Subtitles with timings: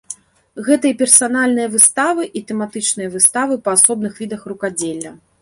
[0.69, 5.11] Гэта і персанальныя выставы, і тэматычныя выставы па асобных відах рукадзелля.